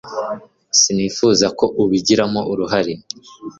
sinifuzaga 0.79 1.53
ko 1.59 1.65
ubigiramo 1.83 2.41
uruhare 2.51 2.93